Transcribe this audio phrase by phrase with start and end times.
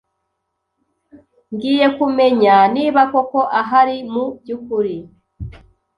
[1.53, 4.95] ngiye kumenya niba koko ahari mu by’ukuri.